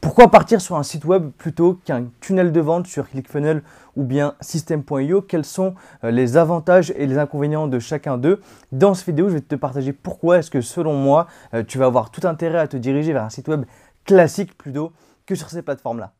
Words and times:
Pourquoi 0.00 0.30
partir 0.30 0.62
sur 0.62 0.76
un 0.76 0.82
site 0.82 1.04
web 1.04 1.30
plutôt 1.36 1.74
qu'un 1.84 2.06
tunnel 2.20 2.52
de 2.52 2.60
vente 2.60 2.86
sur 2.86 3.08
ClickFunnels 3.10 3.62
ou 3.96 4.02
bien 4.02 4.34
System.io 4.40 5.20
Quels 5.20 5.44
sont 5.44 5.74
euh, 6.04 6.10
les 6.10 6.38
avantages 6.38 6.90
et 6.96 7.06
les 7.06 7.18
inconvénients 7.18 7.66
de 7.66 7.78
chacun 7.78 8.16
d'eux? 8.16 8.40
Dans 8.72 8.94
cette 8.94 9.06
vidéo, 9.06 9.28
je 9.28 9.34
vais 9.34 9.40
te 9.42 9.54
partager 9.56 9.92
pourquoi 9.92 10.38
est-ce 10.38 10.50
que 10.50 10.62
selon 10.62 10.94
moi, 10.94 11.26
euh, 11.52 11.62
tu 11.62 11.76
vas 11.76 11.84
avoir 11.84 12.10
tout 12.10 12.26
intérêt 12.26 12.58
à 12.58 12.66
te 12.66 12.78
diriger 12.78 13.12
vers 13.12 13.24
un 13.24 13.30
site 13.30 13.48
web 13.48 13.64
classique 14.06 14.56
plutôt 14.56 14.92
que 15.26 15.34
sur 15.34 15.50
ces 15.50 15.60
plateformes-là. 15.60 16.14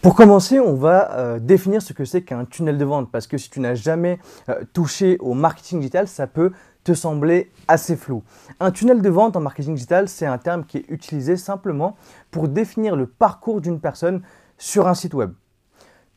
Pour 0.00 0.14
commencer, 0.14 0.60
on 0.60 0.74
va 0.74 1.10
euh, 1.12 1.38
définir 1.40 1.82
ce 1.82 1.92
que 1.92 2.04
c'est 2.04 2.22
qu'un 2.22 2.44
tunnel 2.44 2.78
de 2.78 2.84
vente 2.84 3.10
parce 3.10 3.26
que 3.26 3.36
si 3.36 3.50
tu 3.50 3.58
n'as 3.58 3.74
jamais 3.74 4.20
touché 4.72 5.18
au 5.18 5.34
marketing 5.34 5.80
digital, 5.80 6.06
ça 6.06 6.28
peut 6.28 6.52
te 6.84 6.94
sembler 6.94 7.50
assez 7.66 7.96
flou. 7.96 8.22
Un 8.60 8.70
tunnel 8.70 9.02
de 9.02 9.08
vente 9.10 9.36
en 9.36 9.40
marketing 9.40 9.74
digital, 9.74 10.08
c'est 10.08 10.24
un 10.24 10.38
terme 10.38 10.64
qui 10.64 10.78
est 10.78 10.84
utilisé 10.88 11.36
simplement 11.36 11.96
pour 12.30 12.46
définir 12.46 12.94
le 12.94 13.06
parcours 13.06 13.60
d'une 13.60 13.80
personne 13.80 14.22
sur 14.56 14.86
un 14.86 14.94
site 14.94 15.14
web. 15.14 15.32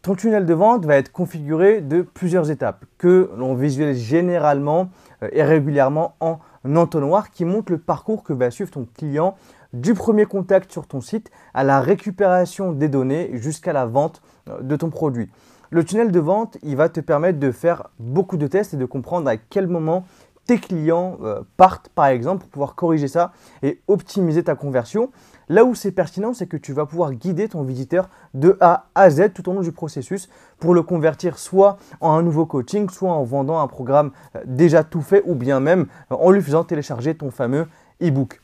Ton 0.03 0.15
tunnel 0.15 0.45
de 0.45 0.53
vente 0.53 0.85
va 0.85 0.95
être 0.95 1.11
configuré 1.11 1.81
de 1.81 2.03
plusieurs 2.03 2.51
étapes 2.51 2.85
que 2.97 3.31
l'on 3.35 3.53
visualise 3.55 4.01
généralement 4.01 4.89
euh, 5.23 5.29
et 5.31 5.43
régulièrement 5.43 6.15
en 6.19 6.39
entonnoir 6.65 7.31
qui 7.31 7.45
montre 7.45 7.71
le 7.71 7.77
parcours 7.77 8.23
que 8.23 8.33
va 8.33 8.51
suivre 8.51 8.71
ton 8.71 8.87
client 8.95 9.35
du 9.73 9.93
premier 9.93 10.25
contact 10.25 10.71
sur 10.71 10.87
ton 10.87 11.01
site 11.01 11.31
à 11.53 11.63
la 11.63 11.81
récupération 11.81 12.71
des 12.71 12.89
données 12.89 13.29
jusqu'à 13.33 13.73
la 13.73 13.85
vente 13.85 14.21
euh, 14.49 14.61
de 14.61 14.75
ton 14.75 14.89
produit. 14.89 15.29
Le 15.69 15.85
tunnel 15.85 16.11
de 16.11 16.19
vente, 16.19 16.57
il 16.63 16.75
va 16.75 16.89
te 16.89 16.99
permettre 16.99 17.39
de 17.39 17.51
faire 17.51 17.89
beaucoup 17.97 18.35
de 18.35 18.47
tests 18.47 18.73
et 18.73 18.77
de 18.77 18.85
comprendre 18.85 19.29
à 19.29 19.37
quel 19.37 19.67
moment 19.67 20.05
tes 20.45 20.57
clients 20.57 21.17
euh, 21.23 21.41
partent 21.55 21.89
par 21.89 22.07
exemple 22.07 22.41
pour 22.41 22.49
pouvoir 22.49 22.75
corriger 22.75 23.07
ça 23.07 23.31
et 23.63 23.79
optimiser 23.87 24.43
ta 24.43 24.55
conversion. 24.55 25.11
Là 25.51 25.65
où 25.65 25.75
c'est 25.75 25.91
pertinent, 25.91 26.33
c'est 26.33 26.47
que 26.47 26.55
tu 26.55 26.71
vas 26.71 26.85
pouvoir 26.85 27.11
guider 27.11 27.49
ton 27.49 27.63
visiteur 27.63 28.07
de 28.33 28.55
A 28.61 28.85
à 28.95 29.09
Z 29.09 29.33
tout 29.33 29.49
au 29.49 29.53
long 29.53 29.59
du 29.59 29.73
processus 29.73 30.29
pour 30.59 30.73
le 30.73 30.81
convertir 30.81 31.37
soit 31.37 31.77
en 31.99 32.13
un 32.13 32.21
nouveau 32.21 32.45
coaching, 32.45 32.89
soit 32.89 33.11
en 33.11 33.25
vendant 33.25 33.59
un 33.59 33.67
programme 33.67 34.11
euh, 34.37 34.39
déjà 34.45 34.85
tout 34.85 35.01
fait 35.01 35.21
ou 35.25 35.35
bien 35.35 35.59
même 35.59 35.87
euh, 36.09 36.15
en 36.15 36.31
lui 36.31 36.41
faisant 36.41 36.63
télécharger 36.63 37.15
ton 37.15 37.31
fameux 37.31 37.67
e-book. 38.01 38.39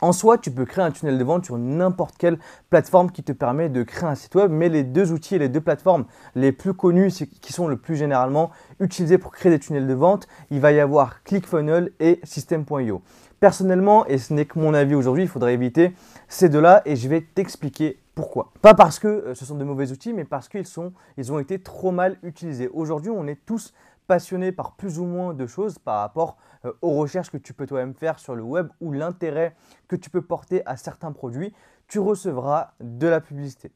En 0.00 0.12
soi, 0.12 0.38
tu 0.38 0.50
peux 0.50 0.64
créer 0.64 0.82
un 0.82 0.92
tunnel 0.92 1.18
de 1.18 1.24
vente 1.24 1.44
sur 1.44 1.58
n'importe 1.58 2.16
quelle 2.16 2.38
plateforme 2.70 3.10
qui 3.10 3.22
te 3.22 3.32
permet 3.32 3.68
de 3.68 3.82
créer 3.82 4.08
un 4.08 4.14
site 4.14 4.34
web, 4.34 4.50
mais 4.50 4.70
les 4.70 4.82
deux 4.82 5.12
outils 5.12 5.34
et 5.34 5.38
les 5.38 5.50
deux 5.50 5.60
plateformes 5.60 6.06
les 6.34 6.52
plus 6.52 6.72
connues, 6.72 7.12
qui 7.42 7.52
sont 7.52 7.68
le 7.68 7.76
plus 7.76 7.96
généralement 7.96 8.50
utilisés 8.80 9.18
pour 9.18 9.32
créer 9.32 9.52
des 9.52 9.58
tunnels 9.58 9.86
de 9.86 9.94
vente, 9.94 10.26
il 10.50 10.60
va 10.60 10.72
y 10.72 10.80
avoir 10.80 11.22
ClickFunnels 11.22 11.92
et 12.00 12.18
System.io. 12.22 13.02
Personnellement, 13.44 14.06
et 14.06 14.16
ce 14.16 14.32
n'est 14.32 14.46
que 14.46 14.58
mon 14.58 14.72
avis 14.72 14.94
aujourd'hui, 14.94 15.24
il 15.24 15.28
faudrait 15.28 15.52
éviter 15.52 15.92
ces 16.28 16.48
deux-là 16.48 16.80
et 16.86 16.96
je 16.96 17.06
vais 17.10 17.20
t'expliquer 17.20 18.00
pourquoi 18.14 18.54
Pas 18.62 18.72
parce 18.72 18.98
que 18.98 19.06
euh, 19.06 19.34
ce 19.34 19.44
sont 19.44 19.56
de 19.56 19.64
mauvais 19.64 19.92
outils, 19.92 20.14
mais 20.14 20.24
parce 20.24 20.48
qu'ils 20.48 20.64
ils 21.18 21.30
ont 21.30 21.38
été 21.38 21.58
trop 21.58 21.90
mal 21.90 22.16
utilisés. 22.22 22.70
Aujourd'hui, 22.72 23.10
on 23.10 23.26
est 23.26 23.44
tous 23.44 23.74
passionné 24.06 24.50
par 24.50 24.76
plus 24.76 24.98
ou 24.98 25.04
moins 25.04 25.34
de 25.34 25.46
choses 25.46 25.78
par 25.78 26.00
rapport 26.00 26.38
euh, 26.64 26.72
aux 26.80 26.92
recherches 26.92 27.30
que 27.30 27.36
tu 27.36 27.52
peux 27.52 27.66
toi-même 27.66 27.92
faire 27.92 28.18
sur 28.18 28.34
le 28.34 28.42
web 28.42 28.68
ou 28.80 28.92
l'intérêt 28.92 29.54
que 29.88 29.96
tu 29.96 30.08
peux 30.08 30.22
porter 30.22 30.62
à 30.64 30.78
certains 30.78 31.12
produits, 31.12 31.52
tu 31.86 31.98
recevras 31.98 32.70
de 32.80 33.08
la 33.08 33.20
publicité. 33.20 33.72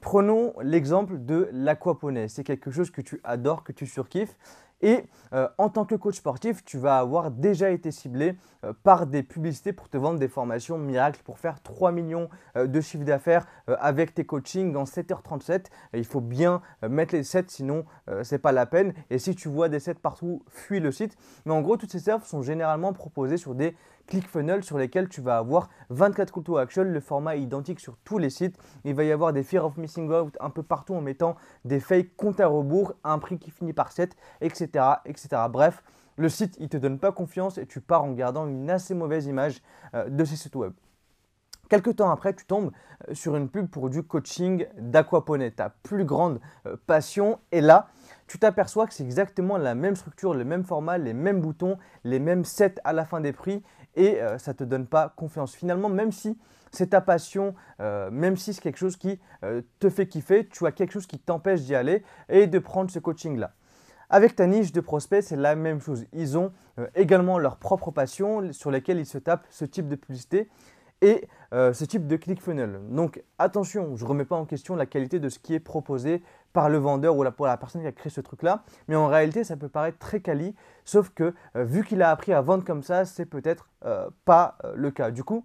Prenons 0.00 0.54
l'exemple 0.62 1.18
de 1.18 1.50
l'aquaponie. 1.52 2.30
C'est 2.30 2.44
quelque 2.44 2.70
chose 2.70 2.90
que 2.90 3.02
tu 3.02 3.20
adores, 3.24 3.62
que 3.62 3.72
tu 3.72 3.86
surkiffes 3.86 4.38
et 4.82 5.04
euh, 5.32 5.48
en 5.58 5.68
tant 5.68 5.84
que 5.84 5.94
coach 5.94 6.16
sportif, 6.16 6.64
tu 6.64 6.76
vas 6.76 6.98
avoir 6.98 7.30
déjà 7.30 7.70
été 7.70 7.90
ciblé 7.90 8.36
euh, 8.64 8.72
par 8.82 9.06
des 9.06 9.22
publicités 9.22 9.72
pour 9.72 9.88
te 9.88 9.96
vendre 9.96 10.18
des 10.18 10.28
formations 10.28 10.76
miracles 10.76 11.22
pour 11.24 11.38
faire 11.38 11.62
3 11.62 11.92
millions 11.92 12.28
euh, 12.56 12.66
de 12.66 12.80
chiffre 12.80 13.04
d'affaires 13.04 13.46
avec 13.78 14.14
tes 14.14 14.24
coachings 14.24 14.72
dans 14.72 14.84
7h37. 14.84 15.66
il 15.94 16.04
faut 16.04 16.20
bien 16.20 16.60
mettre 16.88 17.14
les 17.14 17.22
7, 17.22 17.50
sinon 17.50 17.84
ce 18.08 18.34
n'est 18.34 18.38
pas 18.38 18.52
la 18.52 18.66
peine. 18.66 18.92
Et 19.10 19.18
si 19.18 19.34
tu 19.34 19.48
vois 19.48 19.68
des 19.68 19.78
7 19.78 20.00
partout, 20.00 20.42
fuis 20.48 20.80
le 20.80 20.90
site. 20.90 21.16
Mais 21.46 21.52
en 21.52 21.60
gros, 21.60 21.76
toutes 21.76 21.92
ces 21.92 22.08
offres 22.08 22.26
sont 22.26 22.42
généralement 22.42 22.92
proposées 22.92 23.36
sur 23.36 23.54
des 23.54 23.76
ClickFunnels 24.06 24.64
sur 24.64 24.78
lesquels 24.78 25.08
tu 25.08 25.20
vas 25.20 25.38
avoir 25.38 25.68
24 25.90 26.32
call 26.32 26.42
to 26.42 26.56
action, 26.56 26.84
le 26.84 27.00
format 27.00 27.36
est 27.36 27.42
identique 27.42 27.80
sur 27.80 27.96
tous 28.04 28.18
les 28.18 28.30
sites. 28.30 28.56
Il 28.84 28.94
va 28.94 29.04
y 29.04 29.12
avoir 29.12 29.32
des 29.32 29.42
fear 29.42 29.64
of 29.64 29.76
missing 29.76 30.10
out 30.10 30.36
un 30.40 30.50
peu 30.50 30.62
partout 30.62 30.94
en 30.94 31.00
mettant 31.00 31.36
des 31.64 31.80
fake 31.80 32.16
comptes 32.16 32.40
à 32.40 32.46
rebours, 32.46 32.94
un 33.04 33.18
prix 33.18 33.38
qui 33.38 33.50
finit 33.50 33.72
par 33.72 33.92
7, 33.92 34.16
etc. 34.40 34.70
etc. 35.04 35.28
Bref, 35.50 35.82
le 36.16 36.28
site 36.28 36.56
il 36.60 36.68
te 36.68 36.76
donne 36.76 36.98
pas 36.98 37.12
confiance 37.12 37.58
et 37.58 37.66
tu 37.66 37.80
pars 37.80 38.04
en 38.04 38.12
gardant 38.12 38.46
une 38.46 38.70
assez 38.70 38.94
mauvaise 38.94 39.26
image 39.26 39.62
euh, 39.94 40.08
de 40.08 40.24
ces 40.24 40.36
sites 40.36 40.54
web. 40.54 40.72
Quelques 41.68 41.96
temps 41.96 42.10
après, 42.10 42.34
tu 42.34 42.44
tombes 42.44 42.70
euh, 43.08 43.14
sur 43.14 43.34
une 43.34 43.48
pub 43.48 43.68
pour 43.68 43.88
du 43.88 44.02
coaching 44.02 44.66
d'aquaponie, 44.78 45.50
ta 45.52 45.70
plus 45.70 46.04
grande 46.04 46.38
euh, 46.66 46.76
passion. 46.86 47.38
Et 47.50 47.62
là, 47.62 47.88
tu 48.26 48.38
t'aperçois 48.38 48.86
que 48.86 48.92
c'est 48.92 49.04
exactement 49.04 49.56
la 49.56 49.74
même 49.74 49.96
structure, 49.96 50.34
le 50.34 50.44
même 50.44 50.64
format, 50.64 50.98
les 50.98 51.14
mêmes 51.14 51.40
boutons, 51.40 51.78
les 52.04 52.18
mêmes 52.18 52.44
sets 52.44 52.74
à 52.84 52.92
la 52.92 53.06
fin 53.06 53.20
des 53.20 53.32
prix 53.32 53.62
et 53.94 54.20
ça 54.38 54.52
ne 54.52 54.56
te 54.56 54.64
donne 54.64 54.86
pas 54.86 55.12
confiance. 55.16 55.54
Finalement, 55.54 55.90
même 55.90 56.12
si 56.12 56.38
c'est 56.70 56.90
ta 56.90 57.02
passion, 57.02 57.54
même 57.78 58.38
si 58.38 58.54
c'est 58.54 58.62
quelque 58.62 58.78
chose 58.78 58.96
qui 58.96 59.20
te 59.80 59.90
fait 59.90 60.06
kiffer, 60.06 60.48
tu 60.48 60.64
as 60.66 60.72
quelque 60.72 60.92
chose 60.92 61.06
qui 61.06 61.18
t'empêche 61.18 61.60
d'y 61.60 61.74
aller 61.74 62.02
et 62.30 62.46
de 62.46 62.58
prendre 62.58 62.90
ce 62.90 62.98
coaching-là. 63.00 63.52
Avec 64.12 64.36
ta 64.36 64.46
niche 64.46 64.72
de 64.72 64.80
prospects, 64.80 65.24
c'est 65.24 65.36
la 65.36 65.56
même 65.56 65.80
chose. 65.80 66.04
Ils 66.12 66.38
ont 66.38 66.52
également 66.94 67.38
leur 67.38 67.56
propre 67.56 67.90
passion 67.90 68.52
sur 68.52 68.70
lesquelles 68.70 68.98
ils 68.98 69.06
se 69.06 69.18
tapent 69.18 69.46
ce 69.50 69.64
type 69.64 69.88
de 69.88 69.96
publicité 69.96 70.48
et 71.00 71.26
ce 71.50 71.84
type 71.84 72.06
de 72.06 72.16
ClickFunnels. 72.16 72.78
Donc 72.90 73.22
attention, 73.38 73.96
je 73.96 74.04
ne 74.04 74.08
remets 74.08 74.24
pas 74.24 74.36
en 74.36 74.44
question 74.44 74.76
la 74.76 74.86
qualité 74.86 75.18
de 75.18 75.28
ce 75.28 75.38
qui 75.38 75.54
est 75.54 75.60
proposé 75.60 76.22
par 76.52 76.68
le 76.68 76.78
vendeur 76.78 77.16
ou 77.16 77.22
la, 77.22 77.32
personne 77.32 77.82
qui 77.82 77.86
a 77.86 77.92
créé 77.92 78.10
ce 78.10 78.20
truc-là. 78.20 78.62
Mais 78.88 78.96
en 78.96 79.08
réalité, 79.08 79.44
ça 79.44 79.56
peut 79.56 79.68
paraître 79.68 79.98
très 79.98 80.20
quali, 80.20 80.54
sauf 80.84 81.10
que 81.10 81.34
euh, 81.56 81.64
vu 81.64 81.84
qu'il 81.84 82.02
a 82.02 82.10
appris 82.10 82.32
à 82.32 82.40
vendre 82.40 82.64
comme 82.64 82.82
ça, 82.82 83.04
c'est 83.04 83.26
peut-être 83.26 83.68
euh, 83.84 84.08
pas 84.24 84.56
euh, 84.64 84.72
le 84.76 84.90
cas. 84.90 85.10
Du 85.10 85.24
coup, 85.24 85.44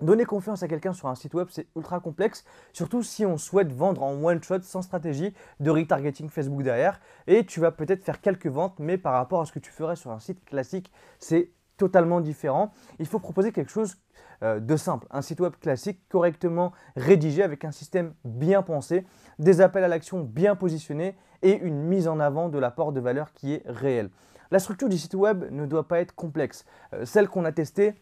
Donner 0.00 0.24
confiance 0.24 0.62
à 0.62 0.68
quelqu'un 0.68 0.94
sur 0.94 1.08
un 1.08 1.14
site 1.14 1.34
web, 1.34 1.48
c'est 1.50 1.66
ultra 1.76 2.00
complexe, 2.00 2.44
surtout 2.72 3.02
si 3.02 3.26
on 3.26 3.36
souhaite 3.36 3.70
vendre 3.70 4.02
en 4.02 4.14
one 4.22 4.42
shot 4.42 4.62
sans 4.62 4.80
stratégie 4.80 5.34
de 5.60 5.70
retargeting 5.70 6.30
Facebook 6.30 6.62
derrière. 6.62 7.00
Et 7.26 7.44
tu 7.44 7.60
vas 7.60 7.70
peut-être 7.70 8.02
faire 8.02 8.20
quelques 8.22 8.46
ventes, 8.46 8.78
mais 8.78 8.96
par 8.96 9.12
rapport 9.12 9.42
à 9.42 9.44
ce 9.44 9.52
que 9.52 9.58
tu 9.58 9.70
ferais 9.70 9.96
sur 9.96 10.10
un 10.10 10.18
site 10.18 10.42
classique, 10.46 10.90
c'est 11.18 11.50
totalement 11.76 12.20
différent. 12.20 12.72
Il 12.98 13.06
faut 13.06 13.18
proposer 13.18 13.52
quelque 13.52 13.70
chose 13.70 13.96
euh, 14.42 14.58
de 14.58 14.76
simple, 14.76 15.06
un 15.10 15.20
site 15.20 15.40
web 15.40 15.52
classique 15.60 16.00
correctement 16.08 16.72
rédigé 16.96 17.42
avec 17.42 17.66
un 17.66 17.70
système 17.70 18.14
bien 18.24 18.62
pensé, 18.62 19.06
des 19.38 19.60
appels 19.60 19.84
à 19.84 19.88
l'action 19.88 20.20
bien 20.20 20.56
positionnés 20.56 21.14
et 21.42 21.58
une 21.58 21.82
mise 21.82 22.08
en 22.08 22.20
avant 22.20 22.48
de 22.48 22.58
l'apport 22.58 22.92
de 22.92 23.00
valeur 23.00 23.32
qui 23.34 23.54
est 23.54 23.62
réel. 23.66 24.08
La 24.50 24.58
structure 24.58 24.88
du 24.88 24.98
site 24.98 25.14
web 25.14 25.44
ne 25.50 25.66
doit 25.66 25.86
pas 25.86 26.00
être 26.00 26.14
complexe. 26.14 26.64
Euh, 26.94 27.04
celle 27.04 27.28
qu'on 27.28 27.44
a 27.44 27.52
testée 27.52 27.94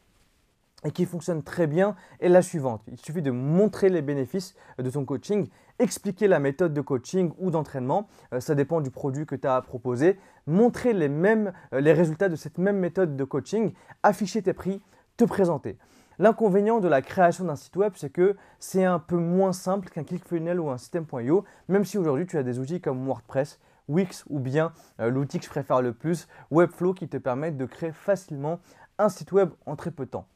et 0.84 0.90
qui 0.90 1.06
fonctionne 1.06 1.42
très 1.42 1.66
bien 1.66 1.96
est 2.20 2.28
la 2.28 2.42
suivante. 2.42 2.82
Il 2.88 2.98
suffit 2.98 3.22
de 3.22 3.30
montrer 3.30 3.88
les 3.88 4.02
bénéfices 4.02 4.54
de 4.78 4.88
ton 4.90 5.04
coaching, 5.04 5.48
expliquer 5.78 6.28
la 6.28 6.38
méthode 6.38 6.72
de 6.72 6.80
coaching 6.80 7.32
ou 7.38 7.50
d'entraînement, 7.50 8.08
euh, 8.32 8.40
ça 8.40 8.54
dépend 8.54 8.80
du 8.80 8.90
produit 8.90 9.26
que 9.26 9.34
tu 9.34 9.46
as 9.46 9.56
à 9.56 9.62
proposer, 9.62 10.18
montrer 10.46 10.92
euh, 10.94 11.52
les 11.72 11.92
résultats 11.92 12.28
de 12.28 12.36
cette 12.36 12.58
même 12.58 12.78
méthode 12.78 13.16
de 13.16 13.24
coaching, 13.24 13.72
afficher 14.02 14.42
tes 14.42 14.52
prix, 14.52 14.80
te 15.16 15.24
présenter. 15.24 15.78
L'inconvénient 16.20 16.80
de 16.80 16.88
la 16.88 17.00
création 17.00 17.44
d'un 17.44 17.54
site 17.54 17.76
web, 17.76 17.92
c'est 17.94 18.10
que 18.10 18.36
c'est 18.58 18.84
un 18.84 18.98
peu 18.98 19.16
moins 19.16 19.52
simple 19.52 19.88
qu'un 19.88 20.02
ClickFunnels 20.02 20.58
ou 20.58 20.68
un 20.68 20.78
système.io, 20.78 21.44
même 21.68 21.84
si 21.84 21.96
aujourd'hui 21.96 22.26
tu 22.26 22.36
as 22.38 22.42
des 22.42 22.58
outils 22.58 22.80
comme 22.80 23.06
WordPress, 23.06 23.60
Wix 23.88 24.24
ou 24.28 24.38
bien 24.38 24.72
euh, 25.00 25.10
l'outil 25.10 25.38
que 25.38 25.44
je 25.44 25.50
préfère 25.50 25.80
le 25.80 25.92
plus, 25.92 26.28
Webflow, 26.50 26.92
qui 26.92 27.08
te 27.08 27.16
permettent 27.16 27.56
de 27.56 27.66
créer 27.66 27.92
facilement 27.92 28.60
un 28.98 29.08
site 29.08 29.32
web 29.32 29.50
en 29.64 29.76
très 29.76 29.90
peu 29.90 30.06
de 30.06 30.10
temps. 30.10 30.26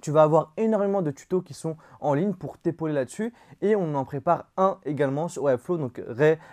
Tu 0.00 0.10
vas 0.10 0.22
avoir 0.22 0.52
énormément 0.56 1.02
de 1.02 1.10
tutos 1.10 1.42
qui 1.42 1.54
sont 1.54 1.76
en 2.00 2.14
ligne 2.14 2.32
pour 2.32 2.58
t'épauler 2.58 2.92
là-dessus 2.92 3.32
et 3.60 3.76
on 3.76 3.94
en 3.94 4.04
prépare 4.04 4.46
un 4.56 4.78
également 4.84 5.28
sur 5.28 5.44
Webflow. 5.44 5.76
Donc 5.76 6.02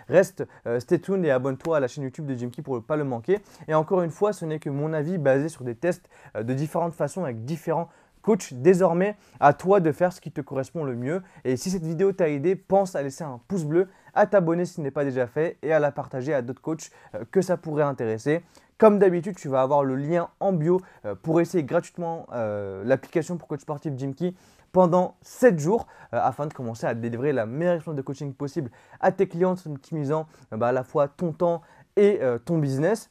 reste, 0.08 0.46
euh, 0.66 0.78
stay 0.78 1.00
tuned 1.00 1.24
et 1.24 1.30
abonne-toi 1.30 1.78
à 1.78 1.80
la 1.80 1.88
chaîne 1.88 2.04
YouTube 2.04 2.26
de 2.26 2.36
Jimkey 2.36 2.62
pour 2.62 2.76
ne 2.76 2.80
pas 2.80 2.96
le 2.96 3.04
manquer. 3.04 3.40
Et 3.66 3.74
encore 3.74 4.02
une 4.02 4.10
fois, 4.10 4.32
ce 4.32 4.44
n'est 4.44 4.58
que 4.58 4.70
mon 4.70 4.92
avis 4.92 5.18
basé 5.18 5.48
sur 5.48 5.64
des 5.64 5.74
tests 5.74 6.08
euh, 6.36 6.42
de 6.42 6.54
différentes 6.54 6.92
façons 6.92 7.24
avec 7.24 7.44
différents 7.44 7.88
coachs. 8.22 8.52
Désormais, 8.54 9.16
à 9.40 9.52
toi 9.52 9.80
de 9.80 9.92
faire 9.92 10.12
ce 10.12 10.20
qui 10.20 10.30
te 10.30 10.40
correspond 10.40 10.84
le 10.84 10.94
mieux. 10.94 11.22
Et 11.44 11.56
si 11.56 11.70
cette 11.70 11.84
vidéo 11.84 12.12
t'a 12.12 12.28
aidé, 12.28 12.54
pense 12.54 12.94
à 12.94 13.02
laisser 13.02 13.24
un 13.24 13.40
pouce 13.48 13.64
bleu, 13.64 13.88
à 14.14 14.26
t'abonner 14.26 14.64
si 14.64 14.74
ce 14.74 14.80
n'est 14.80 14.90
pas 14.90 15.04
déjà 15.04 15.26
fait 15.26 15.58
et 15.62 15.72
à 15.72 15.78
la 15.78 15.90
partager 15.92 16.34
à 16.34 16.42
d'autres 16.42 16.62
coachs 16.62 16.90
euh, 17.14 17.24
que 17.30 17.42
ça 17.42 17.56
pourrait 17.56 17.84
intéresser. 17.84 18.42
Comme 18.80 18.98
d'habitude, 18.98 19.36
tu 19.36 19.48
vas 19.48 19.60
avoir 19.60 19.84
le 19.84 19.94
lien 19.94 20.30
en 20.40 20.54
bio 20.54 20.80
euh, 21.04 21.14
pour 21.14 21.42
essayer 21.42 21.62
gratuitement 21.62 22.26
euh, 22.32 22.82
l'application 22.82 23.36
pour 23.36 23.46
coach 23.46 23.60
sportif 23.60 23.92
Jimkey 23.94 24.32
pendant 24.72 25.18
7 25.20 25.58
jours 25.58 25.86
euh, 26.14 26.18
afin 26.18 26.46
de 26.46 26.54
commencer 26.54 26.86
à 26.86 26.94
délivrer 26.94 27.34
la 27.34 27.44
meilleure 27.44 27.74
expérience 27.74 27.98
de 27.98 28.02
coaching 28.02 28.32
possible 28.32 28.70
à 29.00 29.12
tes 29.12 29.28
clients 29.28 29.54
en 29.54 29.70
optimisant 29.72 30.26
bah, 30.50 30.68
à 30.68 30.72
la 30.72 30.82
fois 30.82 31.08
ton 31.08 31.32
temps 31.32 31.60
et 31.96 32.20
ton 32.46 32.56
business. 32.56 33.10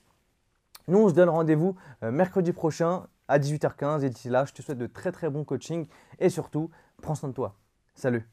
Nous, 0.87 0.97
on 0.97 1.09
se 1.09 1.13
donne 1.13 1.29
rendez-vous 1.29 1.75
mercredi 2.01 2.53
prochain 2.53 3.03
à 3.27 3.37
18h15 3.37 4.03
et 4.03 4.09
d'ici 4.09 4.29
là, 4.29 4.45
je 4.45 4.53
te 4.53 4.63
souhaite 4.63 4.79
de 4.79 4.87
très 4.87 5.11
très 5.11 5.29
bons 5.29 5.43
coachings 5.43 5.85
et 6.17 6.29
surtout, 6.29 6.71
prends 7.03 7.13
soin 7.13 7.29
de 7.29 7.35
toi. 7.35 7.55
Salut 7.93 8.29